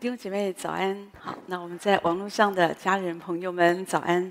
[0.00, 4.22] 弟兄姐妹早安，好，那我们在网络上的家人朋友们早安。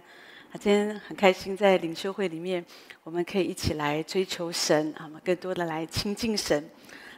[0.49, 2.65] 啊今天很开心，在领袖会里面，
[3.03, 6.69] 我们可以一起来追求神啊，我们更多的来亲近神。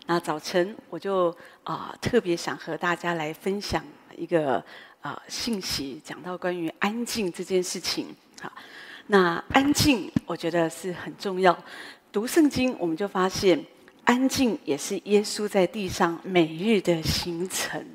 [0.07, 1.31] 那早晨我就
[1.63, 3.85] 啊、特别想和大家来分享
[4.17, 4.63] 一个
[5.01, 8.07] 啊、信息，讲到关于安静这件事情。
[8.41, 8.51] 好，
[9.05, 11.55] 那安静我觉得是很重要。
[12.11, 13.63] 读圣经我们就发现，
[14.05, 17.85] 安静也是耶稣在地上每日的行程。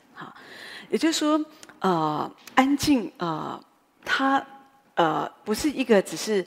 [0.95, 1.45] 也就是说，
[1.81, 3.61] 呃，安静，呃，
[4.05, 4.41] 他，
[4.95, 6.47] 呃，不是一个只是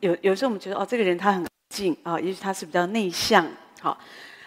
[0.00, 3.46] 有有时候我们觉得哦，这个人他很静啊，也许他是比较内向，
[3.82, 3.98] 好，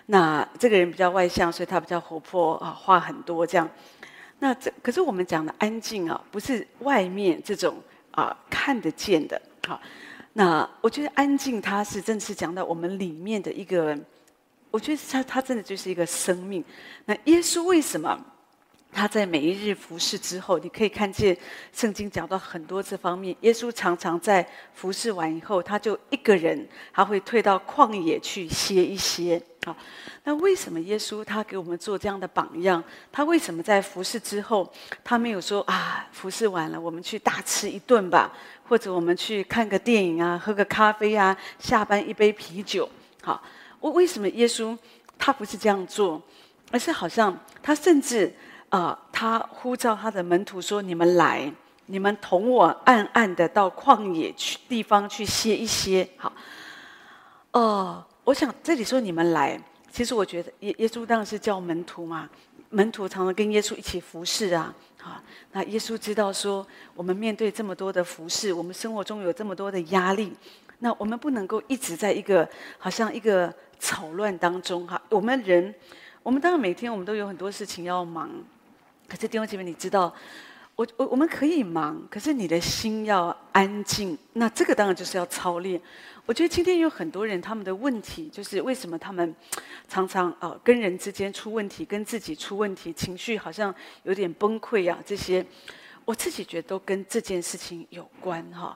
[0.07, 3.69] 那这个人比较外向，所以他比较活泼啊，话很多这样。
[4.39, 7.77] 那这可是我们讲的安静啊，不是外面这种
[8.09, 9.39] 啊看得见的。
[9.67, 9.79] 好，
[10.33, 13.95] 那我觉得安静，它是真是讲到我们里面的一个，
[14.71, 16.65] 我觉得他他真的就是一个生命。
[17.05, 18.19] 那耶稣为什么？
[18.95, 21.37] 他在每一日服侍之后，你可以看见
[21.73, 23.35] 圣经讲到很多这方面。
[23.41, 29.41] 耶稣常常在服侍完以后，他就一个人，他会退到旷野去歇一歇。
[29.65, 29.75] 好，
[30.23, 32.81] 那为什么耶稣他给我们做这样的榜样？
[33.11, 34.71] 他为什么在服侍之后，
[35.03, 38.31] 他没有说啊，服侍完了，我们去大吃一顿吧，
[38.63, 42.89] 或者我们去看个电影啊，喝个咖啡啊，下班一杯啤酒。
[43.21, 43.43] 好，
[43.81, 44.77] 我为什么耶稣
[45.19, 46.21] 他不是这样做，
[46.71, 48.33] 而是好像他甚至。
[48.69, 51.49] 啊、他呼召他的门徒说：“你们来，
[51.85, 56.29] 你们同我暗暗的到旷野去地方去歇一歇。”好，
[57.51, 59.57] 哦、呃，我想这里说你们来，
[59.89, 62.29] 其实我觉得耶耶稣当然是叫门徒嘛，
[62.69, 64.73] 门徒常常跟耶稣一起服侍啊。
[64.99, 65.21] 好，
[65.53, 66.65] 那耶稣知道说，
[66.95, 70.33] 我们面对这么多的服侍，我们生活中有这么多的压力，
[70.79, 72.45] 那我们不能够一直在一个
[72.77, 75.01] 好像一个吵乱当中哈。
[75.09, 75.73] 我们人，
[76.23, 78.29] 我们当然每天我们都有很多事情要忙。
[79.07, 80.13] 可是弟兄姐妹，你知道，
[80.75, 84.17] 我我我们可以忙，可是你的心要安静。
[84.33, 85.79] 那这个当然就是要操练。
[86.25, 89.35] 我觉得今天有很多人，他们的问题就是为什么他们
[89.87, 93.73] 常常呃跟人之间出问题，跟自己出问题，情绪好像
[94.03, 94.97] 有点崩溃啊。
[95.05, 95.45] 这些
[96.03, 98.75] 我自己觉得都跟这件事情有关哈。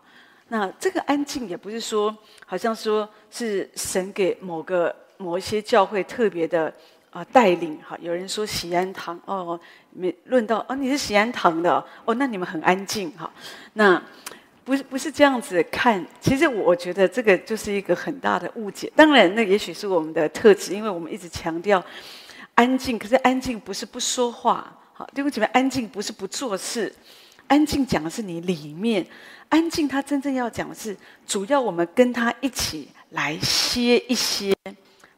[0.49, 2.15] 那这个安静也不是说
[2.45, 6.73] 好像说是神给某个某一些教会特别的。
[7.11, 9.59] 啊，带领哈，有人说喜安堂哦，
[9.91, 13.31] 没论到哦，你是喜安堂的哦，那你们很安静哈。
[13.73, 14.01] 那
[14.63, 18.91] 不是不是这样子看，其实我觉得这个就是一个很大的误解。
[18.95, 21.83] 当然，那也许是我们的特质，因为我们一直强调
[22.53, 26.93] 安静，可是安静不是不说话，好，对不起，安静不是不做事，
[27.47, 29.03] 安静讲的是你里面
[29.49, 29.87] 安静。
[29.87, 30.95] 他真正要讲的是，
[31.25, 34.53] 主要我们跟他一起来歇一歇。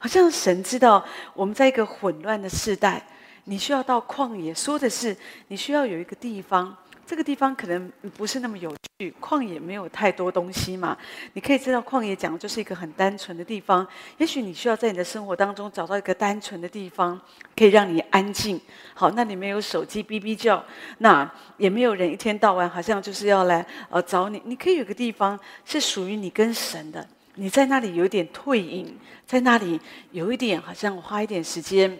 [0.01, 3.05] 好像神知道我们在一个混乱的时代，
[3.43, 5.15] 你需要到旷野，说的是
[5.49, 6.75] 你需要有一个地方，
[7.05, 10.97] 这个地方可能不是那么有趣，旷野没有太多东西嘛。
[11.33, 17.21] 你可以知道旷野讲的就是一个很单纯的地方，也许你需要在你的生活当中找到一个单纯的地方，
[17.55, 18.59] 可以让你安静。
[18.95, 20.65] 好，那里没有手机哔哔叫，
[20.97, 27.07] 那也没有人一天到晚好像就是要来呃找你，你可以有个地方是属于你跟神的。
[27.41, 29.81] 你在那里有点退隐，在那里
[30.11, 31.91] 有一点好像花一点时间，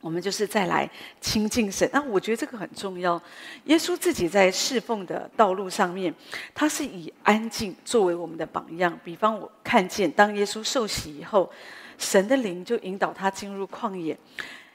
[0.00, 1.88] 我们就是再来亲近神。
[1.92, 3.22] 那我觉得这个很重要。
[3.66, 6.12] 耶稣自己在侍奉的道路上面，
[6.52, 8.98] 他是以安静作为我们的榜样。
[9.04, 11.48] 比方我看见，当耶稣受洗以后，
[11.96, 14.18] 神的灵就引导他进入旷野。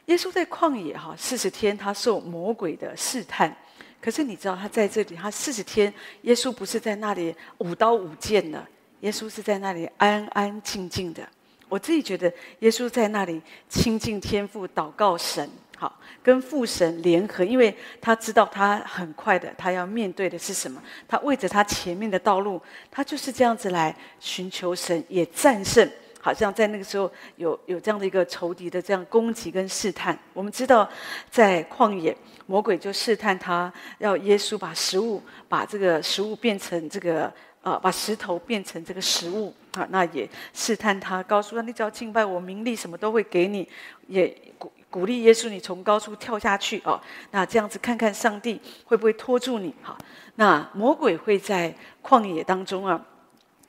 [0.06, 3.54] 耶稣在旷野哈四十天，他受魔鬼的试探。
[4.00, 8.66] 可是你知道他在这里，他四十天，耶稣不是在那里舞刀舞剑的。
[9.02, 11.22] 耶稣是在那里安安静静的，
[11.70, 15.48] 我自己觉得耶稣在那里亲近天父，祷告神，
[15.78, 20.82] 好跟父神联合，因为他知道他很快的，他要面对的是什么？
[21.08, 22.60] 他为着他前面的道路，
[22.90, 25.88] 他就是这样子来寻求神，也战胜，
[26.20, 30.18] 好像在那个时候有有这样的一个仇敌的这样攻击跟试探。
[30.34, 30.90] 我们知道
[31.30, 32.18] 在旷野，
[32.48, 37.32] 魔鬼就试探他，要耶稣把食物，把这个食物变成这个。
[37.68, 43.68] 啊，把石头变成这个食物啊，那也试探他，告诉他，你只要敬拜我，名利什么都会给你，
[44.08, 47.04] 也鼓鼓励耶稣，你从高处跳下去啊。
[47.32, 49.76] 那这样子看看上帝会不会拖住你？
[49.84, 49.98] 哈，
[50.36, 53.06] 那魔鬼会在旷野当中啊，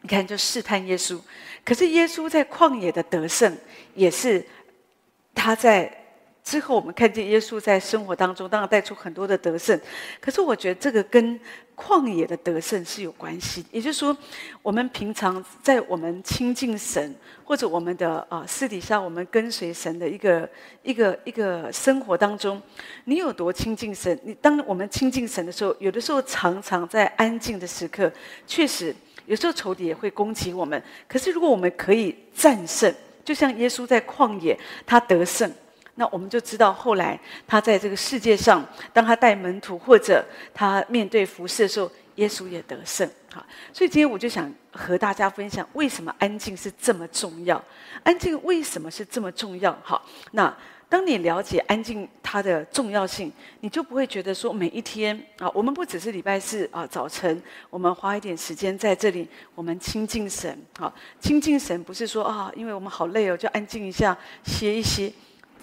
[0.02, 1.18] 你看就试探耶稣。
[1.64, 3.58] 可是耶稣在旷野的得胜，
[3.94, 4.46] 也是
[5.34, 5.92] 他在
[6.44, 9.78] 之后我们看见耶稣在生活当中，当然带出很多的得胜。
[10.20, 11.38] 可是我觉得这个跟
[11.78, 13.64] 旷野的得胜是有关系。
[13.70, 14.16] 也就是说，
[14.62, 17.14] 我们平常在我们亲近神，
[17.44, 20.48] 或者我们的啊私底下我们跟随神的一个
[20.82, 22.60] 一个一个生活当中，
[23.04, 24.18] 你有多亲近神？
[24.24, 28.12] 你当我们亲近神的时候，有的时候常常在安静的时刻，
[28.46, 28.94] 确实
[29.26, 30.82] 有时候仇敌也会攻击我们。
[31.06, 32.92] 可是如果我们可以战胜，
[33.24, 35.50] 就像耶稣在旷野，他得胜，
[35.98, 40.24] 那我们就知道后来他在这个世界上，当他带门徒或者
[40.54, 43.06] 他面对服侍的时候，耶稣也得胜。
[43.30, 47.62] 好，所以今天我就想和大家分享，为什么安静是这么重要？
[48.04, 49.76] 安静为什么是这么重要？
[49.82, 50.56] 好，那。
[50.90, 53.30] 当你了解安静它的重要性，
[53.60, 60.58] 你就不会觉得说每一天啊，我们不只是礼拜四啊早晨，我们花一点时间在这里，我们亲近神。
[60.78, 60.90] 好，
[61.20, 65.12] 亲近神不是说啊，因为我们好累哦，就安静一下歇一歇。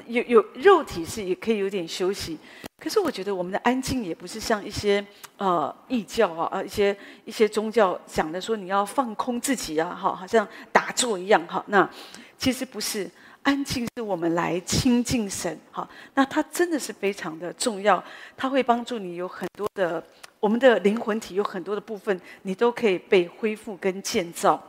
[0.07, 2.38] 有有肉体是也可以有点休息，
[2.80, 5.06] 可是我觉得我们的安静也不是像一些
[5.38, 11.63] 呃异教啊啊一些一些宗教讲的说你要放空自己啊，好，好像打坐一样哈。
[11.68, 11.90] 那
[12.38, 13.10] 其实不是。
[13.46, 18.04] 安静是我们来亲近神，好，那它真的是非常的重要，
[18.36, 20.04] 它会帮助你有很多的，
[20.40, 24.60] 我们的灵魂体有很多的部分，你都可以被恢复跟建造。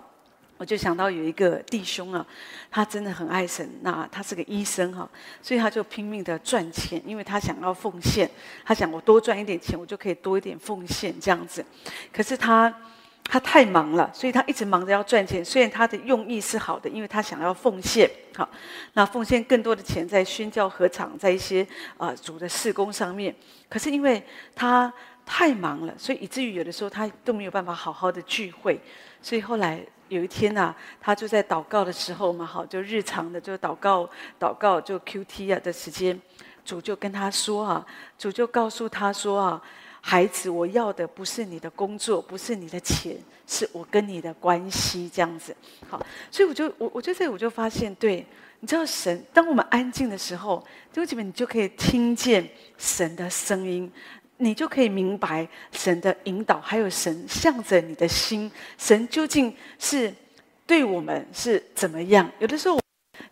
[0.56, 2.26] 我就想到有一个弟兄啊，
[2.70, 5.08] 他真的很爱神，那他是个医生哈，
[5.42, 8.30] 所以他就拼命的赚钱，因为他想要奉献，
[8.64, 11.64] 他想我多赚一点钱，我就可以多一点奉献这样子，
[12.12, 12.74] 可是他。
[13.28, 15.44] 他太忙了，所以他一直忙着要赚钱。
[15.44, 18.48] 虽然他的用意是好的，因为他想要奉献，好，
[18.92, 21.66] 那奉献更多的钱在宣教合场，在一些
[21.96, 23.34] 啊、呃、主的事工上面。
[23.68, 24.22] 可是因为
[24.54, 24.92] 他
[25.24, 28.80] 太忙了，所以以至于有的时候他都没有办法好好的聚会。
[29.20, 34.08] 所以后来有一天呐、啊，他就在祷告的时候嘛，好，就日常的就祷告，
[34.38, 36.20] 祷告就 QT 啊的时间，
[36.64, 37.86] 主就跟他说啊，
[38.18, 39.62] 主就告诉他说啊。
[40.08, 45.52] 孩子，我要的不是你的工作，不是你的钱，是我跟你的关系这样子。
[45.88, 46.00] 好，
[46.30, 48.24] 所以我就我我就在我就发现，对，
[48.60, 52.48] 你知道神，当我们安静的时候，就基本你就可以听见
[52.78, 53.90] 神的声音，
[54.38, 60.12] 你就可以明白神的引导，还有神向着你的心，神究竟是
[60.66, 62.30] 对我们是怎么样？
[62.38, 62.78] 有的时候。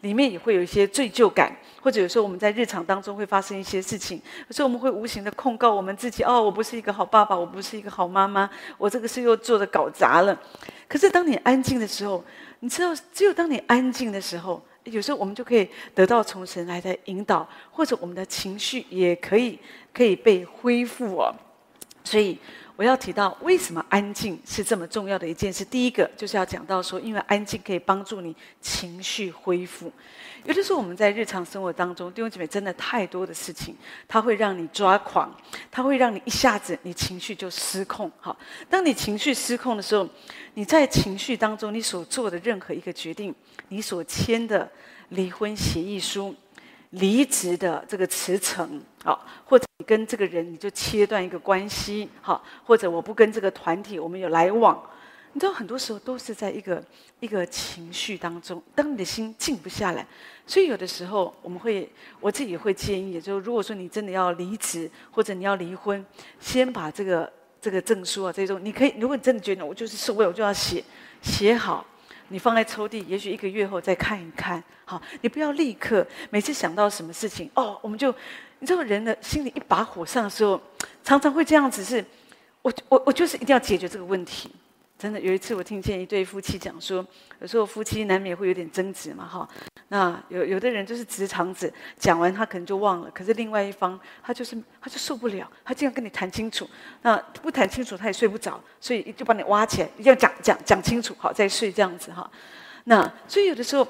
[0.01, 10.39] 里面也会有一些罪疚感，或者有时候我们在日常当中会发生一些事情，有时候我们会无形的控告我们自己：哦，我不是一个好爸爸，我不是一个好妈妈，我这个事又做的搞砸了。
[10.87, 12.23] 可是当你安静的时候，
[12.61, 19.59] 你知道，只有当你安静的时候，有时候我们就可以得到从神来的引导，或者我们的情绪也可以
[19.93, 21.35] 可以被恢复哦。
[22.05, 22.39] 所以。
[22.77, 25.65] 我要提到为什么安静是这么重要的一件事。
[25.65, 29.93] 第一个就是要讲到说，因为安静可以帮助你情绪恢复。
[30.45, 33.77] 有的时候我们在日常生活当中，弟兄姐妹真的太多的事情，
[34.09, 35.33] 它会让你抓狂，
[35.71, 38.11] 它会让你一下子你情绪就失控。
[38.21, 38.37] 好，
[38.69, 40.09] 当你情绪失控的时候，
[40.55, 43.35] 你在情绪当中你所做的任何一个决定，
[43.69, 44.69] 你所签的
[45.11, 46.35] 离婚协议书。
[46.95, 54.81] 离职的这个辞呈，好，或者你跟这个人你就切断一个关系，好，或者我不跟这个团体我们有来往，
[55.33, 56.83] 你知道很多时候都是在一个
[57.19, 60.07] 一个情绪当中，当你的心静不下来，
[60.47, 66.05] 所以有的时候我们会，我自己会建议，就如果说你真的要离职或者你要离婚，
[66.39, 70.85] 先把这个这个证书啊这种，你可以，如果你真的觉得我就是受不了，我就要写
[71.23, 71.85] 写好。
[72.29, 74.63] 你放在抽屉，也许一个月后再看一看。
[74.85, 78.15] 好，你不要立刻每次想到什么事情哦，我们就
[78.59, 80.61] 你知道人的心里一把火上的时候，
[81.03, 82.05] 常常会这样子是，是
[82.63, 84.51] 我我我就是一定要解决这个问题。
[84.97, 87.05] 真的有一次我听见一对夫妻讲说，
[87.41, 89.49] 有时候夫妻难免会有点争执嘛，哈。
[89.89, 96.69] 那有有的人就是直肠子，讲完他可能就忘了，可是另外一方他就是他就受不了，他竟然跟你谈清楚，
[97.03, 102.31] 那不谈清楚他也睡不着，所以就把你挖起来，一定要讲讲讲清楚，好再睡这样子哈。
[102.85, 103.87] 那所以有的时候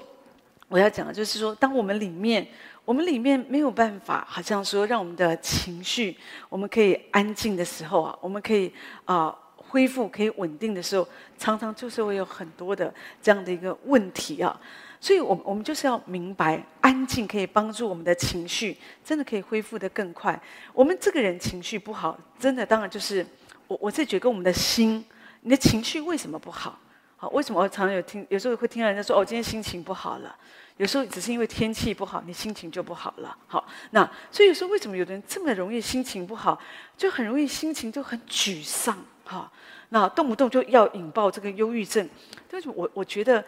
[0.69, 2.47] 我要讲的就是说，当我们里面
[2.85, 6.17] 我们里面没有办法，好像说让我们的情绪
[6.49, 8.73] 我们可以安静的时候啊，我们可以
[9.05, 9.35] 啊。
[9.75, 11.05] 恢复可以稳定的时候，
[11.37, 14.57] 常常就是会有很多的这样的一个问题啊，
[15.01, 20.41] 所以，我我们就是要明白，安静可以帮助我们的情绪，真的可以恢复得更快。
[20.73, 23.27] 我们这个人情绪不好，真的当然就是
[23.67, 25.05] 我我自己觉得我们的心，
[25.41, 26.79] 你的情绪为什么不好？
[27.17, 30.37] 好，为什么我常常有听，有时候会听到人家说，哦，今天心情不好了。
[30.77, 33.37] 有时候只是因为天气不好，你心情就不好了。
[33.49, 36.61] 好，那所以有时候为什么有的人这么容易心情不好，
[36.97, 38.97] 就很容易心情就很沮丧？
[39.27, 39.51] 哈，
[39.95, 42.09] 那动不动就要引爆这个忧郁症。
[42.51, 42.69] 但是？
[42.75, 43.45] 我我觉得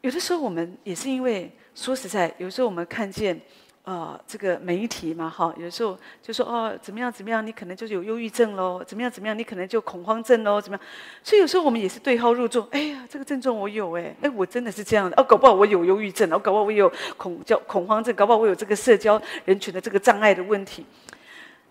[0.00, 3.40] 有的时候我们也是因为说实在，有时候我们看见
[3.84, 10.86] 呃，这个媒体嘛，哈，有时候就说哦，怎么样怎么样，你可能就是有忧郁症喽，怎么样怎么样，你可能就恐慌症喽，怎么样？
[11.22, 12.66] 所以有时候我们也是对号入座。
[12.72, 20.84] 哎呀，这个症状我有哎，哎，我真的是这样的哦，搞不好我有忧郁症，哦，搞不好我有恐叫恐慌症，搞不好我有这个社交人群的这个障碍的问题。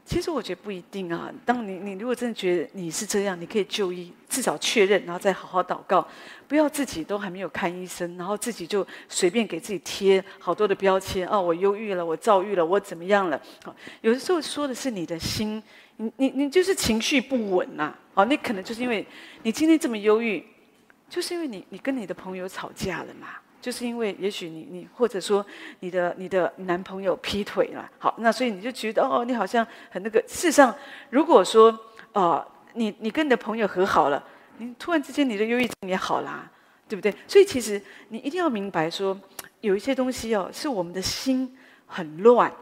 [0.06, 1.34] 其实我觉得不一定啊。
[1.44, 6.08] 当你你如果真的觉得你是这样，你可以就医，至少确认，然后再好好祷告。
[6.48, 11.28] 不要自己都还没有看医生，然后自己就随便给自己贴好多的标签。
[11.28, 13.42] 哦，我忧郁了，我躁郁了，我怎么样了？
[13.64, 15.62] 好，有的时候说的是你的心，
[15.98, 17.92] 你你你就是情绪不稳呐。
[18.14, 19.04] 哦，那可能就是因为
[19.42, 20.46] 你今天这么忧郁，
[21.10, 23.30] 就是因为你你跟你的朋友吵架了嘛。
[23.66, 25.44] 就是因为，也许你你或者说
[25.80, 30.22] 你的你的男朋友劈腿了，好，那所以你就觉得哦，你好像很那个。
[30.28, 30.72] 事实上，
[31.10, 31.72] 如果说
[32.14, 34.24] 哦、呃，你你跟你的朋友和好了，
[34.60, 36.48] 你突然之间你的忧郁症也好啦，
[36.88, 37.12] 对不对？
[37.28, 39.20] 所以其实你一定要明白说，
[39.62, 41.58] 有一些东西哦，是我们的心
[41.88, 42.54] 很乱。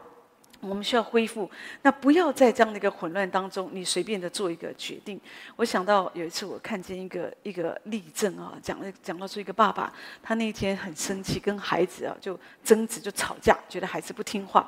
[0.63, 1.49] 我们需要恢复，
[1.81, 5.19] 那不要在这样的一个混乱当中，你随便的做一个决定。
[5.57, 9.91] 我想到有一次，我看见一个一个例证啊，讲了讲到说一个爸爸，
[10.21, 14.65] 他那一天很生气，跟孩子啊就争执就吵架，觉得孩子不听话。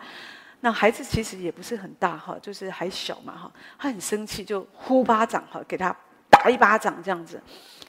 [0.61, 5.95] 那孩子其实也不是很大哈，就是还小嘛哈，他很生气就呼巴掌哈，给他
[6.29, 7.41] 打一巴掌这样子。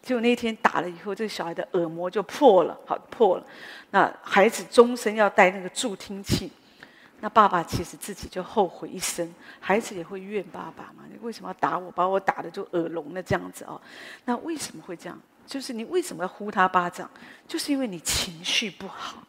[0.02, 3.46] 结果那天打了以后，这个小孩的耳膜就破了，好破了。
[3.90, 6.52] 那孩子终身要戴那个助听器。
[7.26, 11.02] 那爸爸其实自己就后悔一生，孩子也会怨爸爸嘛？
[11.10, 11.90] 你为什么要打我？
[11.90, 13.80] 把我打得就耳聋了这样子哦？
[14.26, 15.20] 那为什么会这样？
[15.44, 17.10] 就是你为什么要呼他巴掌？
[17.48, 19.26] 就是因为你情绪不好，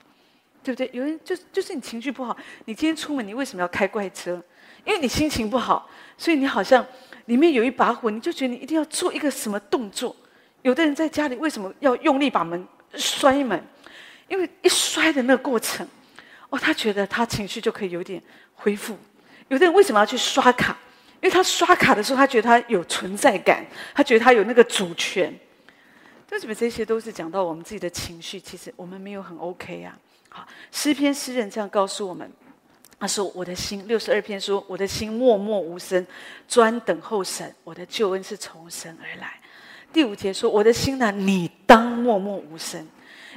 [0.63, 0.88] 对不对？
[0.94, 4.39] 有人就就是你情绪不好，你今天出门你为什么要开怪车？
[4.86, 5.89] 因为你心情不好，
[6.20, 6.86] 所以你好像
[7.25, 10.16] 里面有一把火，你就觉得你一定要做一个什么动作。
[10.62, 12.63] 有的人在家里为什么要用力把门
[12.94, 13.60] 摔门？
[14.27, 15.88] 因为一摔的那个过程。
[16.50, 18.22] 哦，他觉得他情绪就可以有点
[18.56, 18.98] 恢复。
[19.50, 20.77] 有的人为什么要去刷卡？
[21.20, 25.34] 因为他刷卡的时候，他觉得他有存在感，他觉得他有那个主权。
[26.32, 28.39] 为什么这些都是讲到我们自己的情绪？
[28.39, 29.98] 其实我们没有很 OK 啊。
[30.30, 32.30] 好，诗篇诗人这样告诉我们：
[33.00, 36.06] 他说，我的心六十二篇说，我的心默默无声，
[36.48, 39.39] 专等候神，我的救恩是从神而来。
[39.92, 42.88] 第五节说，我的心呢，你当默默无声，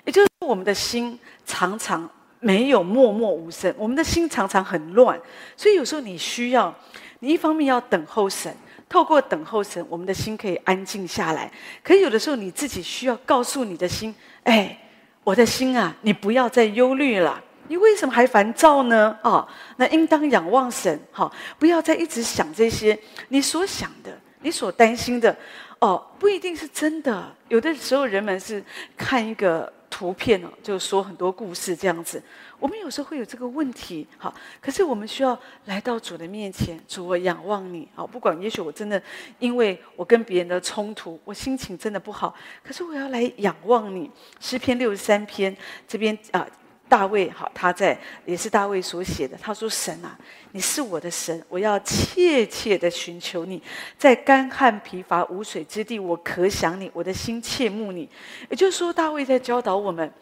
[0.05, 2.11] 也就是我们的心常常。
[2.41, 5.21] 没有默默无声，我们的心常常很乱，
[5.57, 6.75] 所以有时候你需要，
[7.19, 8.51] 你一方面要等候神，
[8.89, 11.53] 透过等候神，我们的心可以安静下来。
[11.83, 14.75] 可有的时候你自己需要告诉你的心，哎，
[15.23, 19.15] 我的心啊，你不要再忧虑了，你为什么还烦躁呢？
[19.23, 25.37] 哦，那应当仰望神，哈、不要再一直想这些你所想的，你所担心的，
[25.79, 27.31] 哦，不一定是真的。
[27.49, 28.65] 有的时候人们是
[28.97, 29.71] 看一个。
[29.91, 32.23] 图片哦，就说很多故事这样子。
[32.59, 39.03] 我们有时候会有这个问题，好，可是我们需要来到主的面前，主，我仰望你，好，不管也许我真的
[39.41, 44.11] 因为我跟别人的冲突，我心情真的不好，可是我要来仰望你。
[44.39, 45.55] 诗篇六十三篇
[45.89, 46.47] 这边啊。
[46.91, 49.39] 大卫好，他在也是大卫所写的。
[49.41, 50.19] 他说：“神啊，
[50.51, 53.63] 你是我的神，我要切切的寻求你，
[53.97, 58.09] 在干旱疲乏无水之地，我可想你，我的心切慕你。”
[58.51, 60.13] 也就是说，大卫在教导我们，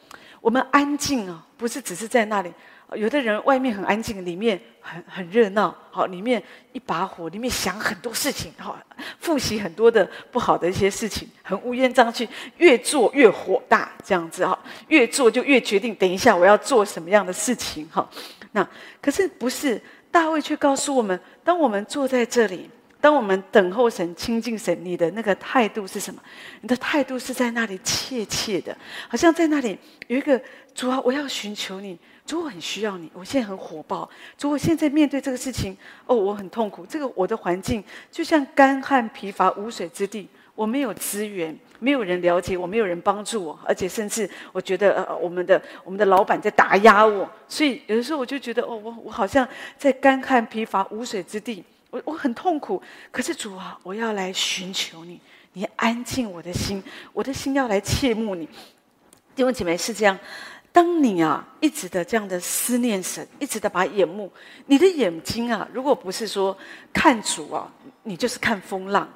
[0.42, 2.52] 我们安静啊，不是只是在那里。
[2.94, 5.76] 有的人外面很安静，里面很很热闹。
[5.90, 6.42] 好，里面
[6.72, 8.52] 一把火，里面想很多事情。
[8.58, 8.78] 好，
[9.20, 12.26] 复习很多的不好的一些事情，很乌烟瘴气，
[12.56, 18.08] 越做越火大，这样子哈，越做就越决定，等一下我要做什么样的事情哈。
[18.52, 18.66] 那
[19.02, 19.78] 可是不是
[20.10, 22.70] 大卫却告诉我们，当我们坐在这里，
[23.08, 26.20] 当我们等候神、亲近神，你的那个态度是什么？
[26.60, 28.76] 你的态度是在那里切切的，
[29.08, 30.38] 好像在那里有一个
[30.74, 31.98] 主啊，我要寻求你。
[32.26, 33.10] 主，我很需要你。
[33.14, 34.06] 我现在很火爆。
[34.36, 35.74] 主，我现在面对这个事情，
[36.04, 36.84] 哦，我很痛苦。
[36.84, 47.26] 这个我的环境就像干旱疲乏无水之地，我没有资源，没有人了解我，没有人帮助我，而且甚至我觉得，呃，我们的我们的老板在打压我。
[47.48, 49.48] 所以有的时候我就觉得，哦，我我好像
[49.78, 52.82] 在干旱疲乏无水之地，我我很痛苦。
[53.10, 55.20] 可是主啊，我要来寻求你，
[55.52, 58.46] 你安静我的心，我的心要来切慕你。
[59.34, 60.18] 弟兄姐妹是这样。
[60.70, 64.30] 当你啊一直的这样的思念神，一直的把眼目，
[64.66, 66.56] 你的眼睛啊，如果不是说
[66.92, 69.08] 看主啊，你就是看风浪，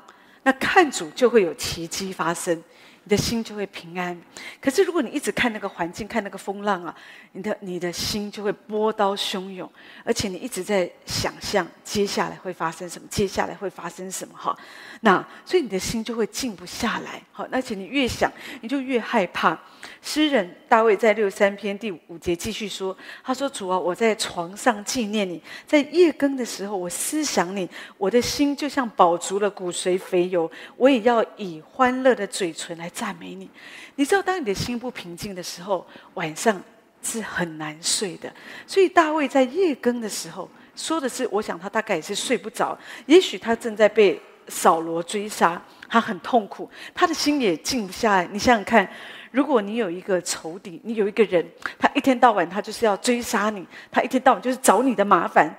[0.42, 2.60] 那看主就会有奇迹发生。
[3.04, 4.16] 你的心就会平安。
[4.60, 6.94] 可是如果你一直看那个环境，看那个风浪啊，
[7.32, 9.70] 你的你的心就会波涛汹涌，
[10.04, 14.56] 而且你一直在想象接下来会发生什么，接下来会发生什么哈。
[15.04, 18.30] 那所以你的心就会静不下来，好，而且你越想，
[18.60, 19.58] 你就越害怕。
[20.00, 27.68] 诗人大卫在六十三篇第五节继续说：“他说主啊，我在床上纪念你，在夜更的时候，我思想你，
[27.98, 33.50] 我的心就像饱足了骨髓肥油，我也要以欢乐的嘴唇来赞美你。
[33.96, 36.62] 你知道，当你的心不平静的时候，晚上
[37.02, 38.32] 是很难睡的。
[38.68, 48.28] 所以大卫在夜更的时候说的是，我想他大概也是睡不着，也许他正在被。”扫罗追杀，他很痛苦，他的心也静不下来。
[48.32, 48.88] 你想想看，
[49.30, 51.46] 如果你有一个仇敌，你有一个人，
[51.78, 55.54] 他一天到晚他就是要追杀你，他一天到晚就是找你的麻烦。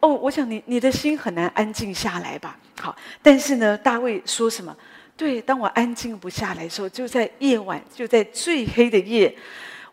[0.00, 2.58] 哦，我想你你的心很难安静下来吧？
[2.80, 4.76] 好，但是呢，大卫说什么？
[5.16, 9.34] 对，当我安静不下来的时候，就在夜晚，就在最黑的夜，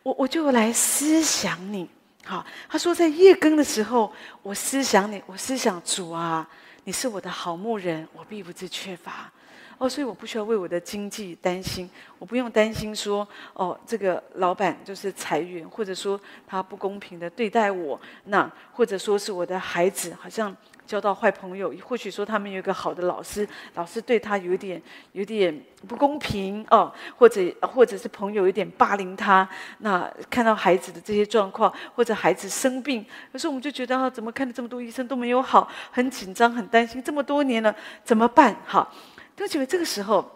[0.03, 1.89] 我我就来思想你。
[2.25, 6.45] 好，他说在夜更的时候，我思想你，我思想主啊。
[6.85, 9.31] 你是我的好牧人，我必不致缺乏。
[9.77, 20.55] 哦，所以我不需要为我的经济担心，我不用担心说，哦，这个老板就是裁员，或者说他不公平的对待我，那或者说是我的孩子好像。
[20.85, 24.81] 交到坏朋友，或许说他们有一个好的老师，老师对他有点
[25.13, 29.47] 有点不公平哦，或者或者是朋友有点霸凌他。
[29.79, 37.73] 那看到孩子的这些状况，或者孩子生病，有时候我们就觉得啊，怎么看了这么多医生都没有好，很紧张，很担心，这么多年了
[38.03, 38.55] 怎么办？
[38.65, 38.93] 好，
[39.35, 40.29] 对不起，这个时候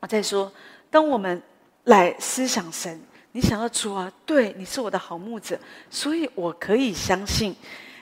[0.00, 0.52] 我再说，
[0.90, 1.42] 当我们
[1.84, 3.00] 来思想神，
[3.32, 5.58] 你想要主啊，对，你是我的好牧者，
[5.90, 7.54] 所以我可以相信。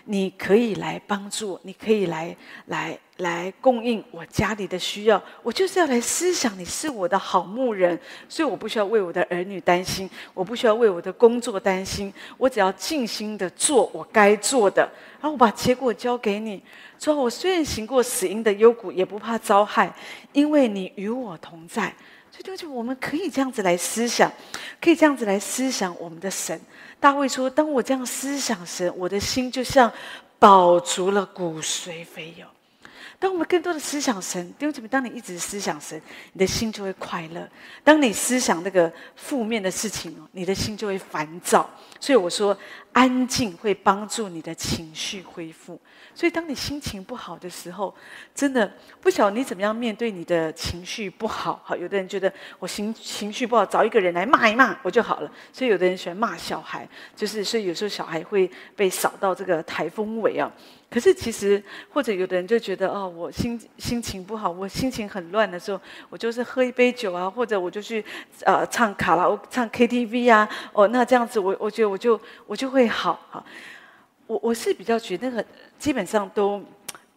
[0.09, 2.35] 你可以来帮助，你可以来
[2.67, 5.21] 来来供应我家里的需要。
[5.43, 7.99] 我就是要来思想，你是我的好牧人，
[8.29, 14.83] 所以我不需要为我的儿女担心，我不需要为我的工作担心，我只要尽心的做我该做的，
[15.21, 16.63] 然后我把结果交给你。
[16.99, 19.93] 说我虽然行过死荫的幽谷，也不怕遭害，
[20.33, 21.93] 因为你与我同在。
[22.31, 24.31] 所以，就是，我们可以这样子来思想，
[24.79, 26.61] 可以这样子来思想我们的神。
[26.99, 29.93] 大卫说：“当我这样思想神，我的心就像
[30.39, 32.47] 饱足了骨髓肥油。
[33.19, 36.01] 当我们更多的思想神，弟兄姊妹，当你一直思想神，
[36.35, 37.49] 你的心就会快乐。
[37.83, 41.69] 当你思想那个负面的事情，你的心就会烦躁。
[41.99, 42.57] 所以我说，
[42.93, 45.81] 安静会帮助你的情绪恢复。”
[46.15, 47.95] 所以，当你心情不好的时候，
[48.35, 51.61] 真的不晓得你怎么样面对你的情绪不好。
[51.65, 55.31] 好，有的人觉得我情情绪不好，找一个人来骂一骂我就好了。
[55.53, 60.51] 所以，有的人喜欢骂小孩，就是所以有时候小孩会被扫到这个台风尾啊。
[60.89, 68.05] 可是其实，或者有的人就觉得哦，我心心情不好，我心情很乱的时候，我就是喝一杯酒啊，或者我就去
[68.45, 70.49] 呃唱卡拉 o、唱 KTV 啊。
[70.73, 73.45] 哦，那这样子我我觉得我就我就会好好。
[74.29, 75.45] 我我是比较觉得那个
[75.79, 76.63] 基本上都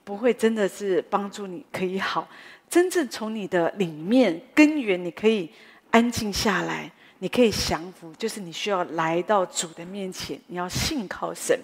[0.03, 2.27] 不会真的是帮助你可以好，
[2.69, 5.49] 真正从你的里面根源，你可以
[5.91, 11.57] 安静下来，你可以降服，就是你需要来到主的面前，你要信靠神。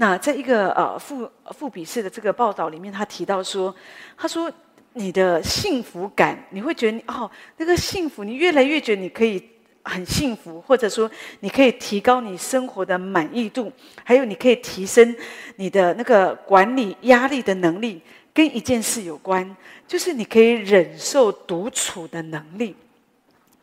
[0.00, 3.72] 那在一个呃富富比士的这个报道里面，他提到说，
[4.16, 4.50] 他说
[4.94, 9.48] 你的幸福感，你会觉得哦那个幸福，你越来越觉得你可以。
[9.84, 13.72] 很幸福，或者说你可以提高你生活的满意度，
[14.04, 15.16] 还有你可以提升
[15.56, 18.02] 你的那个管理压力的能力，
[18.34, 19.56] 跟一件事有关，
[19.86, 22.76] 就是你可以忍受独处的能力。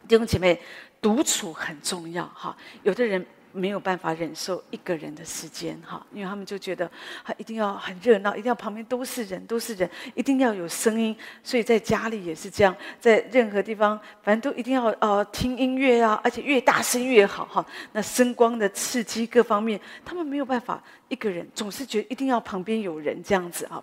[0.07, 0.59] 弟兄姐妹，
[0.99, 3.23] 独处很重要哈，有的人。
[3.55, 6.89] 没有办法忍受一个人的时间，哈，因为他们就觉得，
[7.23, 11.15] 他一定要很热闹，一定要旁边都是人，都是人，一定要有声音。
[11.41, 17.65] 所以在家里也是这样，在任何地方，反正都一定要呃听音乐啊，而且越大声越好，哈。
[17.93, 20.83] 那声光的刺激各方面，他们没有办法。
[21.07, 23.81] 一个人总是觉得一定要旁边有人这样子啊，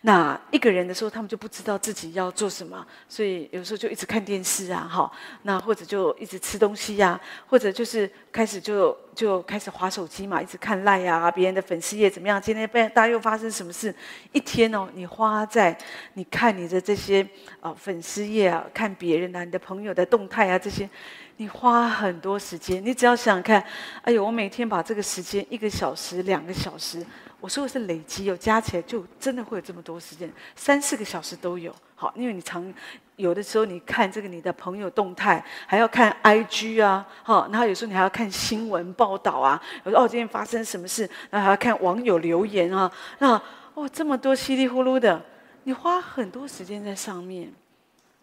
[0.00, 5.10] 那一个人的时候，他们就不知道自己要做什么，所以有时候就一直看电视啊，哈，
[5.42, 12.40] 那或者就一直吃东西呀，或者就是开始就就开始划手机嘛，一直看赖呀，别人的粉丝页怎么样？
[12.40, 13.94] 今天被大家又发生什么事？
[14.32, 15.76] 一天哦，你花在
[16.14, 17.26] 你看你的这些
[17.60, 20.88] 啊粉丝页啊，看别人啊，你的朋友的动态啊这些。
[21.36, 23.64] 你花很多时间，你只要想想看，
[24.02, 27.04] 哎呦，我每天把这个时间一个小时、两个小时，
[27.40, 31.74] 我说的是累积，有加起来就真的会有这么多时间，三四个小时都有。
[31.96, 32.72] 好，因为你常
[33.16, 43.40] 有的时候你看这个你的朋友动态，还要看 IG 啊，好，然后有时候你还要看新闻报道啊，有时候哦今天发生什么事，然后还要看网友留言啊，那
[43.74, 45.20] 哦这么多稀里呼噜的，
[45.64, 47.52] 你花很多时间在上面。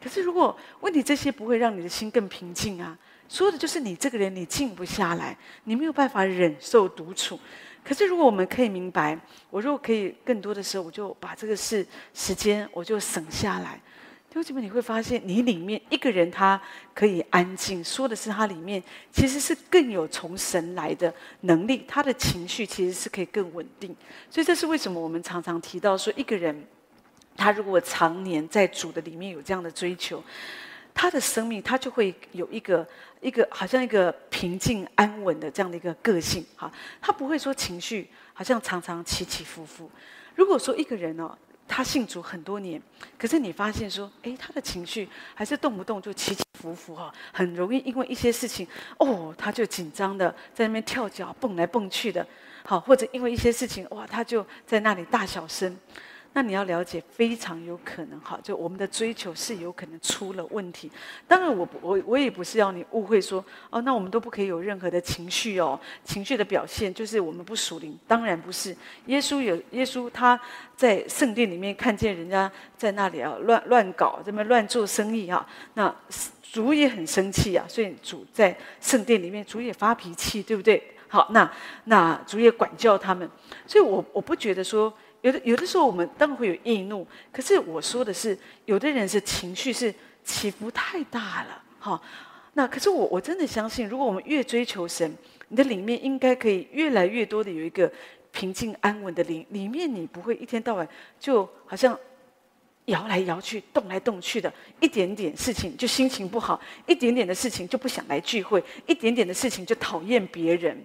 [0.02, 2.98] 可是如果问题这些不会让你的心更平静啊，
[3.30, 7.40] 说的就是你这个人你静不下来，你没有办法忍受独处。
[7.84, 13.80] 可是如果我们可以明白，我如果可以更多的时候，我就把这个事时间我就省下来。
[14.30, 16.62] 弟兄姐妹，你会发现，你里面一个人他
[16.94, 23.94] 可以安静，说的是他里面其实是更有从神来的能力，他的情绪其实是可以更稳定。
[24.30, 26.66] 所以这是为什么我们常常提到说，一个人
[27.36, 30.24] 他如果常年在主的里面有这样的追求，
[30.94, 32.88] 他的生命他就会有一个
[33.22, 39.90] 一个好像一个平静安稳的这样的一个个性哈，他不会说情绪好像常常起起伏伏。
[40.36, 41.38] 如果说一个人哦。
[41.74, 42.82] 他信主很多年，
[43.18, 48.68] 可是你发现说，诶，他的情绪还是动不动就起起伏伏哈，很容易因为一些事情，
[48.98, 52.28] 哦，他就紧张的在那边跳脚蹦来蹦去的，
[52.66, 55.74] 好，或者因为一些事情，哇，他就在那里大小声。
[56.34, 60.90] 那你要了解，非常有可能哈，就我们的追求是有可能出了问题。
[61.28, 68.00] 当然我，我我我也不是要你误会说，哦，那我们都不可以有任何的情绪哦，情绪的表现就是我们不属灵。
[68.08, 68.74] 当然不是，
[69.08, 70.40] 耶稣有耶稣他
[70.78, 75.94] 在圣殿里面看见人家在那里啊乱乱搞，这么乱做生意啊，那
[76.42, 80.82] 主也很生气啊，所以主在圣殿里面，主也发脾气，对不对？
[81.10, 81.52] 好，那
[81.84, 83.30] 那主也管教他们，
[83.68, 84.94] 所以我我不觉得说。
[85.22, 92.02] 有的有的时候，我们当然会有易怒，可是我说的是，有的人是情绪是起伏太大了，哈。
[92.54, 95.16] 那可是我我真的相信，如果我们越追求神，
[95.48, 97.90] 你的里面应该可以越来越多的有一个
[98.32, 100.86] 平静安稳的灵，里面你不会一天到晚
[101.18, 101.98] 就好像
[102.86, 110.84] 摇来摇去、动来动去的，一点点事情就心情不好，一点点的事情就不想来聚会，一点点的事情就讨厌别人。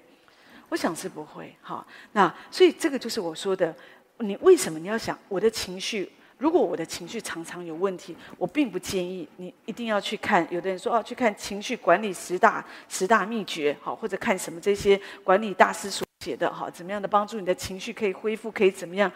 [0.69, 1.85] 我想是不会，哈。
[2.13, 3.75] 那所以这个就是我说的。
[4.19, 6.11] 你为什么你要想我的情绪？
[6.39, 10.47] 如果我的情绪常常有问题，我并不建议你一定要去看。
[10.51, 19.11] 有的人说哦，去看情绪管理十大十大秘诀，好，或者看什么这些管理大师所写的，好，怎么样的帮助你的情绪可以恢复，可以怎么样？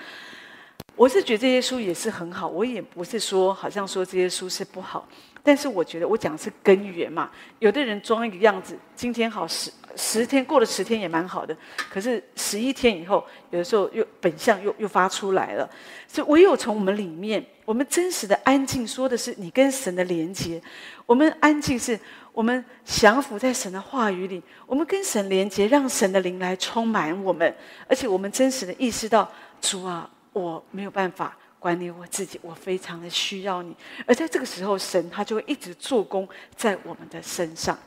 [0.96, 5.06] 我是觉得这些书也是很好，我也不是说好像说这些书是不好。
[5.42, 11.56] 但是我觉得我讲的是根源嘛，有的人装一个样子，今天好十十天过了十天也蛮好的，
[11.90, 15.68] 可是十一天以后，有的时候又本相又又发出来了。
[16.06, 20.60] 所以唯有从我们里面，我们真实的安静，说的是你跟神的连接。
[21.06, 21.98] 我们安静是
[22.32, 27.52] 我们降服在神的话语里，我们跟神连接，让神的灵来充满我们，
[27.88, 31.36] 而且我们真实的意识到，主啊，我没有办法。
[31.60, 33.76] 管理我自己，我非常的需要你。
[34.06, 37.78] 而在这个时候，神他就会一直做工在我们的身上。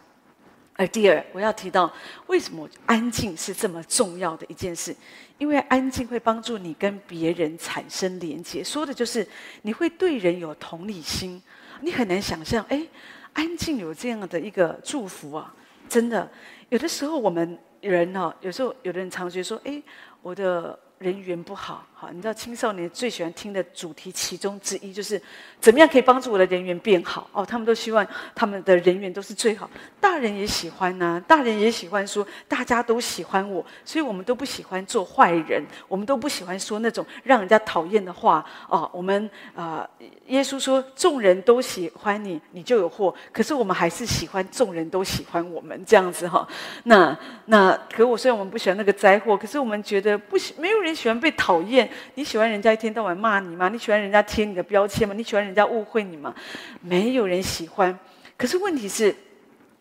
[0.75, 1.91] 而第二，我要提到
[2.27, 4.95] 为什么安静是这么重要的一件事？
[5.39, 9.27] 因为安静会帮助你跟别人产生连接，说的就是
[9.63, 11.41] 你会对人有同理心。
[11.81, 12.87] 你很难想象，哎，
[13.33, 15.53] 安静有这样的一个祝福啊！
[15.89, 16.31] 真的，
[16.69, 19.81] 有的时候我们人呢，有时候有的人常觉得说，哎，
[20.21, 20.77] 我的。
[20.99, 25.21] 人缘不好，你知道青少年最喜欢听的主题其中之一就是
[25.59, 29.69] 怎么样可以帮助我的人缘变好哦，他们都希望他们的人缘都是最好。
[29.99, 38.89] 大人也喜欢呐、啊，大人也喜欢说大家都喜欢我，所以我们都不喜欢做坏人，我们都不喜欢说那种让人家讨厌的话哦。
[38.93, 39.87] 我们啊、
[40.27, 43.13] 耶稣说众人都喜欢你，你就有祸。
[43.33, 46.47] 可是我们还是喜欢众人都喜欢我们这样子哈。
[46.85, 50.93] 那那可我虽然我们不喜欢那个灾祸，可是我们觉得不喜没有人。
[50.93, 51.89] 喜欢被讨厌？
[52.15, 53.69] 你喜欢人家一天到晚骂你吗？
[53.69, 55.13] 你喜欢人家贴你的标签吗？
[55.13, 56.33] 你喜欢人家误会你吗？
[56.81, 57.97] 没有人喜欢。
[58.37, 59.15] 可是问题是，